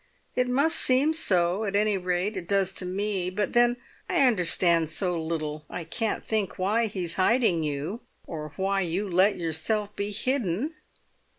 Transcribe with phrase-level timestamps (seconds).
[0.33, 3.77] "It must seem so, at any rate; it does to me; but then
[4.09, 5.63] I understand so little.
[5.69, 10.73] I can't think why he's hiding you, or why you let yourself be hidden."